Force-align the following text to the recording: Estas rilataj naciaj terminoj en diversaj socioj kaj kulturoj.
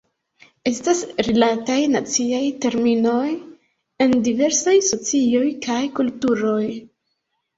Estas 0.69 1.01
rilataj 1.25 1.75
naciaj 1.95 2.39
terminoj 2.63 3.27
en 4.05 4.15
diversaj 4.29 4.75
socioj 4.87 5.45
kaj 5.67 5.79
kulturoj. 6.01 6.65